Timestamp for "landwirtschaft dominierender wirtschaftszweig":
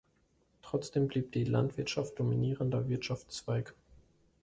1.43-3.75